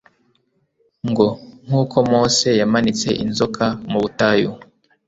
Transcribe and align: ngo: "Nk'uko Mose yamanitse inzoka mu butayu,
ngo: 1.09 1.27
"Nk'uko 1.65 1.95
Mose 2.09 2.47
yamanitse 2.61 3.07
inzoka 3.23 3.65
mu 3.89 3.97
butayu, 4.03 4.51